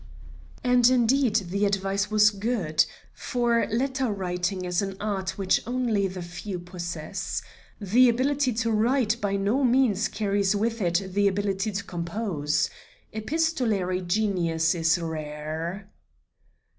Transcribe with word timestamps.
And 0.63 0.89
indeed 0.89 1.35
the 1.35 1.63
advice 1.67 2.09
was 2.09 2.31
good. 2.31 2.85
For 3.13 3.67
letter 3.67 4.11
writing 4.11 4.65
is 4.65 4.81
an 4.81 4.97
art 4.99 5.37
which 5.37 5.61
only 5.67 6.07
the 6.07 6.23
few 6.23 6.57
possess. 6.57 7.43
The 7.79 8.09
ability 8.09 8.51
to 8.53 8.71
write 8.71 9.21
by 9.21 9.35
no 9.35 9.63
means 9.63 10.07
carries 10.07 10.55
with 10.55 10.81
it 10.81 11.13
the 11.13 11.27
ability 11.27 11.71
to 11.73 11.83
compose. 11.83 12.71
Epistolary 13.13 14.01
genius 14.01 14.73
is 14.73 14.97
rare. 14.97 15.91